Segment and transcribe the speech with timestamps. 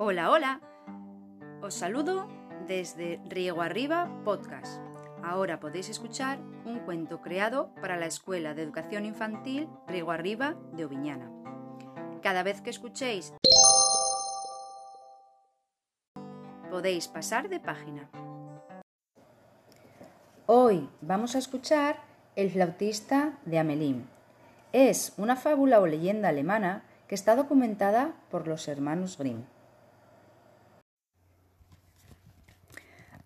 [0.00, 0.60] Hola, hola.
[1.60, 2.28] Os saludo
[2.68, 4.80] desde Riego Arriba Podcast.
[5.24, 10.84] Ahora podéis escuchar un cuento creado para la Escuela de Educación Infantil Riego Arriba de
[10.84, 11.28] Oviñana.
[12.22, 13.34] Cada vez que escuchéis
[16.70, 18.08] podéis pasar de página.
[20.46, 21.96] Hoy vamos a escuchar
[22.36, 24.08] El flautista de Amelín.
[24.72, 29.42] Es una fábula o leyenda alemana que está documentada por los hermanos Grimm.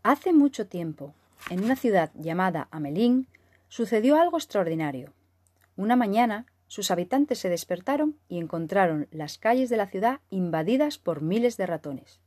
[0.05, 1.15] Hace mucho tiempo,
[1.49, 3.29] en una ciudad llamada Amelín,
[3.69, 5.13] sucedió algo extraordinario.
[5.77, 11.23] Una mañana, sus habitantes se despertaron y encontraron las calles de la ciudad invadidas por
[11.23, 12.21] miles de ratones.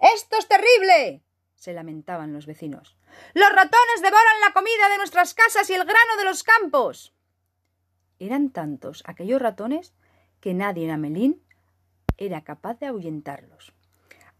[0.00, 1.22] ¡Esto es terrible!
[1.54, 2.96] se lamentaban los vecinos.
[3.34, 7.12] Los ratones devoran la comida de nuestras casas y el grano de los campos.
[8.18, 9.92] Eran tantos aquellos ratones
[10.40, 11.42] que nadie en Amelín
[12.16, 13.72] era capaz de ahuyentarlos.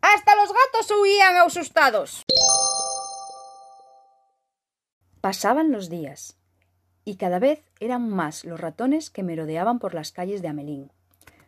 [0.01, 2.25] Hasta los gatos huían asustados.
[5.21, 6.37] Pasaban los días,
[7.05, 10.93] y cada vez eran más los ratones que merodeaban por las calles de Amelín.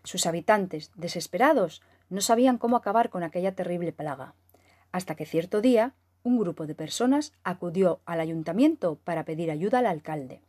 [0.02, 4.34] Sus habitantes, desesperados, no sabían cómo acabar con aquella terrible plaga,
[4.90, 9.86] hasta que cierto día un grupo de personas acudió al ayuntamiento para pedir ayuda al
[9.86, 10.42] alcalde.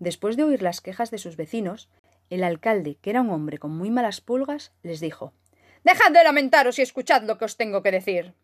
[0.00, 1.88] Después de oír las quejas de sus vecinos,
[2.28, 5.32] el alcalde, que era un hombre con muy malas pulgas, les dijo
[5.84, 8.34] Dejad de lamentaros y escuchad lo que os tengo que decir.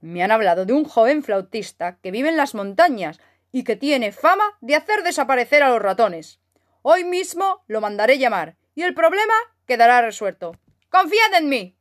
[0.00, 3.20] Me han hablado de un joven flautista que vive en las montañas
[3.52, 6.40] y que tiene fama de hacer desaparecer a los ratones.
[6.82, 9.34] Hoy mismo lo mandaré llamar y el problema
[9.66, 10.52] quedará resuelto.
[10.88, 11.76] Confiad en mí.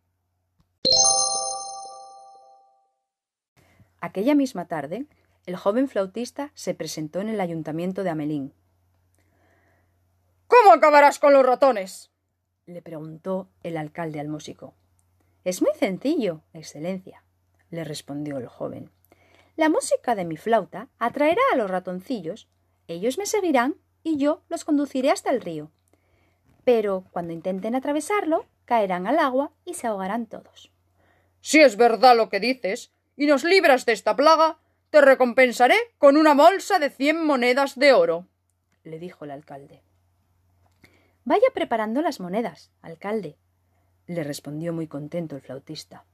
[4.02, 5.06] Aquella misma tarde,
[5.46, 8.54] el joven flautista se presentó en el ayuntamiento de Amelín.
[10.48, 12.12] ¿Cómo acabarás con los ratones?
[12.66, 14.76] le preguntó el alcalde al músico.
[15.44, 17.24] Es muy sencillo, Excelencia,
[17.70, 18.90] le respondió el joven.
[19.56, 22.48] La música de mi flauta atraerá a los ratoncillos,
[22.88, 25.72] ellos me seguirán y yo los conduciré hasta el río.
[26.64, 30.72] Pero cuando intenten atravesarlo, caerán al agua y se ahogarán todos.
[31.42, 34.60] Si es verdad lo que dices, y nos libras de esta plaga,
[34.90, 38.28] te recompensaré con una bolsa de cien monedas de oro,
[38.84, 39.84] le dijo el alcalde.
[41.26, 43.38] Vaya preparando las monedas, alcalde,
[44.08, 46.06] le respondió muy contento el flautista.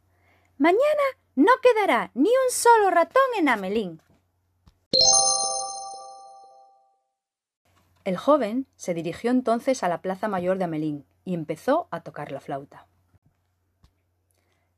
[0.57, 1.03] Mañana
[1.35, 4.01] no quedará ni un solo ratón en Amelín.
[8.05, 12.31] El joven se dirigió entonces a la plaza mayor de Amelín y empezó a tocar
[12.31, 12.88] la flauta.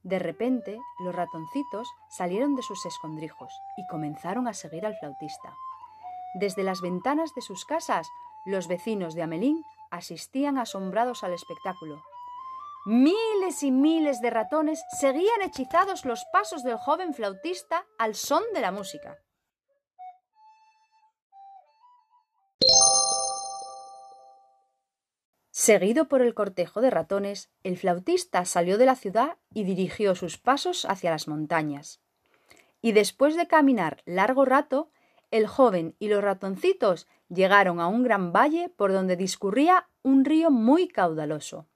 [0.01, 5.55] De repente, los ratoncitos salieron de sus escondrijos y comenzaron a seguir al flautista.
[6.33, 8.07] Desde las ventanas de sus casas,
[8.45, 9.61] los vecinos de Amelín
[9.91, 12.01] asistían asombrados al espectáculo.
[12.89, 18.61] Miles y miles de ratones seguían hechizados los pasos del joven flautista al son de
[18.61, 19.17] la música.
[25.51, 30.37] Seguido por el cortejo de ratones, el flautista salió de la ciudad y dirigió sus
[30.37, 31.99] pasos hacia las montañas.
[32.81, 34.91] Y después de caminar largo rato,
[35.29, 40.51] el joven y los ratoncitos llegaron a un gran valle por donde discurría un río
[40.51, 41.67] muy caudaloso.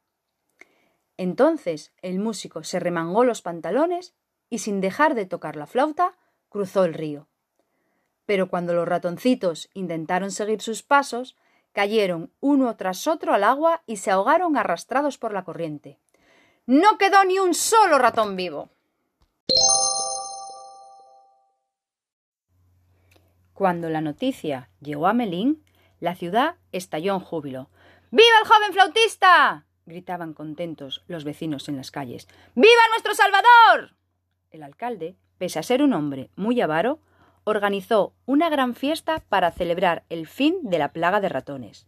[1.22, 4.16] Entonces el músico se remangó los pantalones
[4.50, 6.18] y sin dejar de tocar la flauta,
[6.50, 7.28] cruzó el río.
[8.26, 11.38] Pero cuando los ratoncitos intentaron seguir sus pasos,
[11.74, 16.00] cayeron uno tras otro al agua y se ahogaron arrastrados por la corriente.
[16.66, 18.72] No quedó ni un solo ratón vivo.
[23.54, 25.64] Cuando la noticia llegó a Melín,
[26.00, 27.70] la ciudad estalló en júbilo.
[28.10, 29.68] ¡Viva el joven flautista!
[29.92, 32.28] Gritaban contentos los vecinos en las calles.
[32.56, 33.96] ¡Viva nuestro Salvador!
[34.50, 37.00] El alcalde, pese a ser un hombre muy avaro,
[37.44, 41.86] organizó una gran fiesta para celebrar el fin de la plaga de ratones.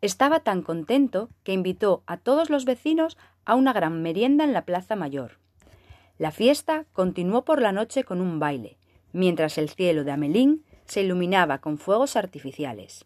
[0.00, 4.64] Estaba tan contento que invitó a todos los vecinos a una gran merienda en la
[4.64, 5.38] Plaza Mayor.
[6.18, 8.78] La fiesta continuó por la noche con un baile,
[9.12, 13.04] mientras el cielo de Amelín se iluminaba con fuegos artificiales.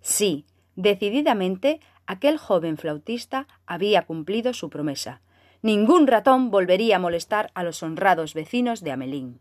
[0.00, 5.20] Sí, decididamente aquel joven flautista había cumplido su promesa.
[5.60, 9.40] Ningún ratón volvería a molestar a los honrados vecinos de Amelín.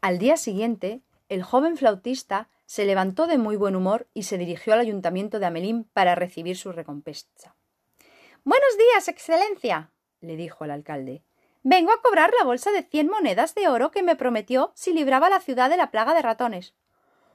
[0.00, 4.72] Al día siguiente, el joven flautista se levantó de muy buen humor y se dirigió
[4.72, 7.54] al ayuntamiento de Amelín para recibir su recompensa.
[8.44, 9.90] Buenos días, Excelencia,
[10.20, 11.22] le dijo al alcalde.
[11.62, 15.28] Vengo a cobrar la bolsa de cien monedas de oro que me prometió si libraba
[15.28, 16.74] la ciudad de la plaga de ratones.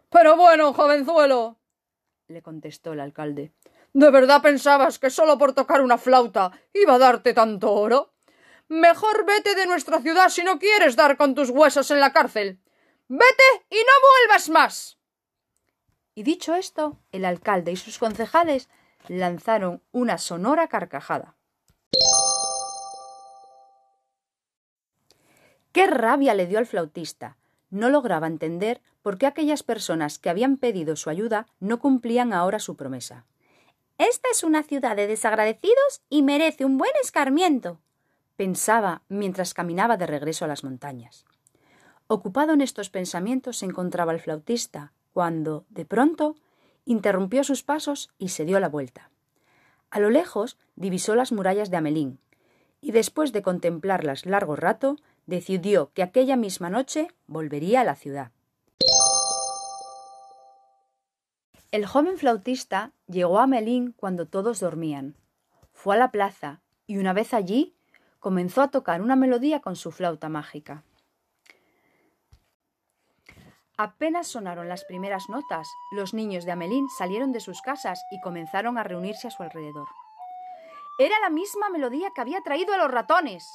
[0.09, 1.58] Pero bueno, jovenzuelo,
[2.29, 3.51] le contestó el alcalde.
[3.91, 8.13] ¿De verdad pensabas que solo por tocar una flauta iba a darte tanto oro?
[8.67, 12.59] Mejor vete de nuestra ciudad si no quieres dar con tus huesos en la cárcel.
[13.07, 14.99] Vete y no vuelvas más.
[16.13, 18.69] Y dicho esto, el alcalde y sus concejales
[19.07, 21.35] lanzaron una sonora carcajada.
[25.71, 27.37] Qué rabia le dio al flautista.
[27.71, 32.59] No lograba entender por qué aquellas personas que habían pedido su ayuda no cumplían ahora
[32.59, 33.25] su promesa.
[33.97, 37.79] Esta es una ciudad de desagradecidos y merece un buen escarmiento,
[38.35, 41.25] pensaba mientras caminaba de regreso a las montañas.
[42.07, 46.35] Ocupado en estos pensamientos se encontraba el flautista, cuando, de pronto,
[46.85, 49.11] interrumpió sus pasos y se dio la vuelta.
[49.91, 52.19] A lo lejos divisó las murallas de Amelín,
[52.81, 58.31] y después de contemplarlas largo rato, decidió que aquella misma noche volvería a la ciudad.
[61.71, 65.15] El joven flautista llegó a Melín cuando todos dormían.
[65.71, 67.77] Fue a la plaza y una vez allí
[68.17, 70.83] comenzó a tocar una melodía con su flauta mágica.
[73.77, 78.79] Apenas sonaron las primeras notas, los niños de Amelín salieron de sus casas y comenzaron
[78.79, 79.87] a reunirse a su alrededor.
[80.97, 83.47] Era la misma melodía que había traído a los ratones,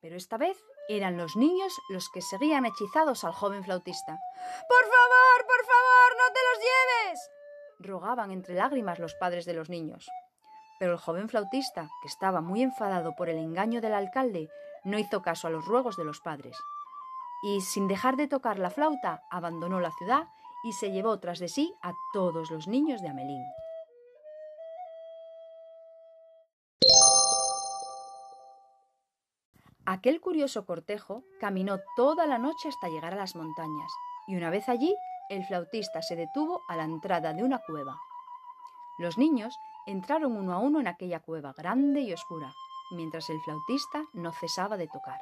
[0.00, 0.58] pero esta vez
[0.88, 4.18] eran los niños los que seguían hechizados al joven flautista.
[4.68, 7.30] Por favor, por favor, no te los lleves
[7.82, 10.08] rogaban entre lágrimas los padres de los niños.
[10.78, 14.48] Pero el joven flautista, que estaba muy enfadado por el engaño del alcalde,
[14.84, 16.56] no hizo caso a los ruegos de los padres.
[17.42, 20.26] Y, sin dejar de tocar la flauta, abandonó la ciudad
[20.64, 23.44] y se llevó tras de sí a todos los niños de Amelín.
[29.84, 33.92] Aquel curioso cortejo caminó toda la noche hasta llegar a las montañas,
[34.28, 34.96] y una vez allí
[35.28, 37.96] el flautista se detuvo a la entrada de una cueva.
[38.98, 42.52] Los niños entraron uno a uno en aquella cueva grande y oscura,
[42.90, 45.20] mientras el flautista no cesaba de tocar.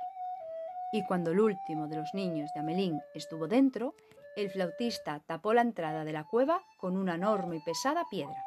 [0.93, 3.95] Y cuando el último de los niños de Amelín estuvo dentro,
[4.37, 8.45] el flautista tapó la entrada de la cueva con una enorme y pesada piedra.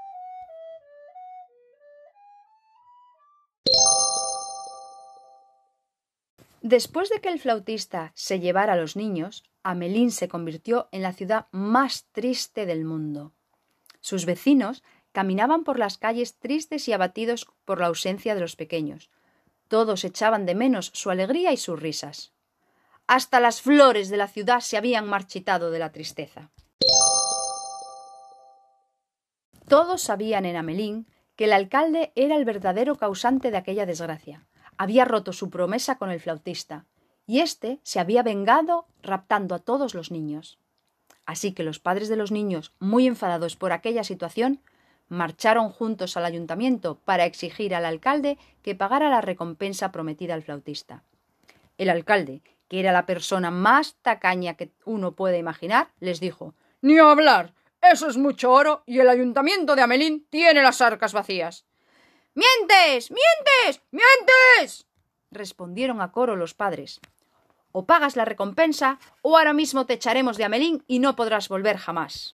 [6.61, 11.13] Después de que el flautista se llevara a los niños, Amelín se convirtió en la
[11.13, 13.31] ciudad más triste del mundo.
[14.01, 14.83] Sus vecinos
[15.13, 19.09] caminaban por las calles tristes y abatidos por la ausencia de los pequeños.
[19.69, 22.33] Todos echaban de menos su alegría y sus risas.
[23.07, 26.51] Hasta las flores de la ciudad se habían marchitado de la tristeza.
[29.67, 34.45] Todos sabían en Amelín que el alcalde era el verdadero causante de aquella desgracia.
[34.77, 36.85] Había roto su promesa con el flautista,
[37.25, 40.59] y éste se había vengado raptando a todos los niños.
[41.25, 44.59] Así que los padres de los niños, muy enfadados por aquella situación,
[45.07, 51.03] marcharon juntos al ayuntamiento para exigir al alcalde que pagara la recompensa prometida al flautista.
[51.77, 56.97] El alcalde, que era la persona más tacaña que uno puede imaginar, les dijo Ni
[56.97, 57.53] hablar.
[57.81, 61.65] Eso es mucho oro y el ayuntamiento de Amelín tiene las arcas vacías.
[62.33, 63.11] Mientes.
[63.11, 63.83] Mientes.
[63.91, 64.87] Mientes.
[65.31, 66.99] respondieron a coro los padres.
[67.73, 71.77] O pagas la recompensa, o ahora mismo te echaremos de Amelín y no podrás volver
[71.77, 72.35] jamás.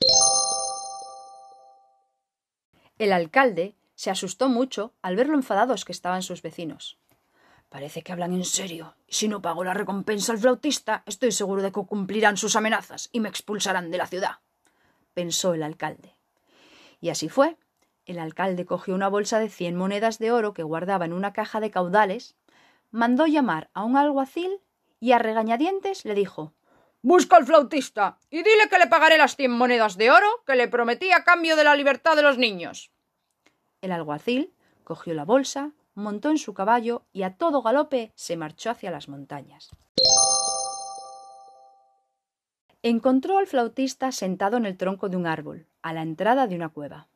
[2.97, 6.97] El alcalde se asustó mucho al ver lo enfadados que estaban sus vecinos.
[7.67, 11.73] Parece que hablan en serio, si no pago la recompensa al flautista, estoy seguro de
[11.73, 14.39] que cumplirán sus amenazas y me expulsarán de la ciudad,
[15.13, 16.15] pensó el alcalde.
[17.01, 17.57] Y así fue.
[18.05, 21.59] El alcalde cogió una bolsa de cien monedas de oro que guardaba en una caja
[21.59, 22.35] de caudales,
[22.91, 24.61] mandó llamar a un alguacil
[25.05, 26.55] y a regañadientes le dijo
[27.03, 30.67] Busca al flautista y dile que le pagaré las cien monedas de oro que le
[30.67, 32.89] prometí a cambio de la libertad de los niños.
[33.81, 34.51] El alguacil
[34.83, 39.07] cogió la bolsa, montó en su caballo y a todo galope se marchó hacia las
[39.07, 39.69] montañas.
[42.81, 46.69] Encontró al flautista sentado en el tronco de un árbol, a la entrada de una
[46.69, 47.07] cueva.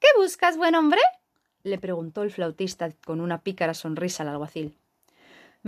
[0.00, 1.00] ¿Qué buscas, buen hombre?
[1.62, 4.74] le preguntó el flautista con una pícara sonrisa al alguacil.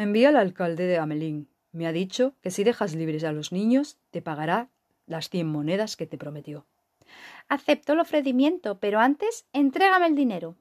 [0.01, 1.51] Me envía el alcalde de Amelín.
[1.73, 4.71] Me ha dicho que si dejas libres a los niños, te pagará
[5.05, 6.65] las cien monedas que te prometió.
[7.49, 10.57] Acepto el ofrecimiento, pero antes entrégame el dinero.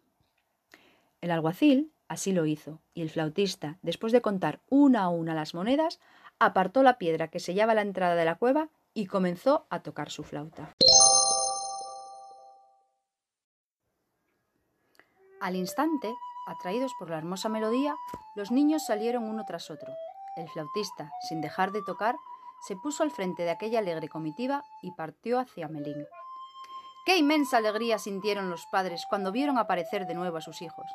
[1.21, 5.53] El alguacil así lo hizo, y el flautista, después de contar una a una las
[5.53, 6.01] monedas,
[6.37, 10.25] apartó la piedra que sellaba la entrada de la cueva y comenzó a tocar su
[10.25, 10.75] flauta.
[15.39, 16.13] Al instante,
[16.49, 17.95] Atraídos por la hermosa melodía,
[18.33, 19.93] los niños salieron uno tras otro.
[20.35, 22.15] El flautista, sin dejar de tocar,
[22.67, 26.07] se puso al frente de aquella alegre comitiva y partió hacia Melín.
[27.05, 30.87] Qué inmensa alegría sintieron los padres cuando vieron aparecer de nuevo a sus hijos.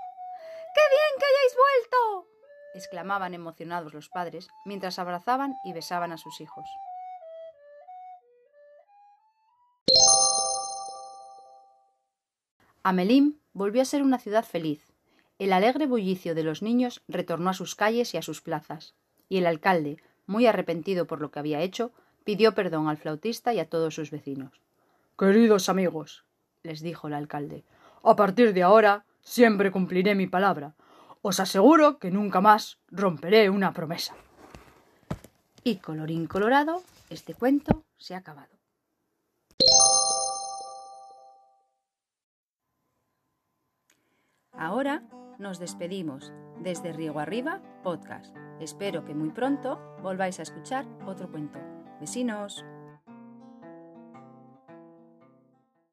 [0.74, 2.28] ¡Qué bien que hayáis vuelto!
[2.74, 6.68] exclamaban emocionados los padres mientras abrazaban y besaban a sus hijos.
[12.82, 14.93] Amelín volvió a ser una ciudad feliz.
[15.38, 18.94] El alegre bullicio de los niños retornó a sus calles y a sus plazas,
[19.28, 23.58] y el alcalde, muy arrepentido por lo que había hecho, pidió perdón al flautista y
[23.58, 24.60] a todos sus vecinos.
[25.18, 26.24] Queridos amigos,
[26.62, 27.64] les dijo el alcalde,
[28.04, 30.74] a partir de ahora siempre cumpliré mi palabra.
[31.22, 34.14] Os aseguro que nunca más romperé una promesa.
[35.64, 38.54] Y colorín colorado, este cuento se ha acabado.
[44.52, 45.02] Ahora
[45.38, 48.34] nos despedimos desde Riego Arriba Podcast.
[48.60, 51.58] Espero que muy pronto volváis a escuchar otro cuento.
[52.00, 52.64] Vecinos.